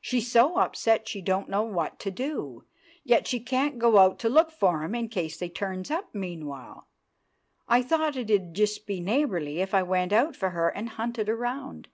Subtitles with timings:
[0.00, 2.64] She's so upset she don't know what to do,
[3.02, 6.86] yet she can't go out to look for 'em in case they turns up meanwhile.
[7.68, 11.28] I thought it 'ud be just neighbourly if I went out for her and hunted
[11.28, 11.88] around.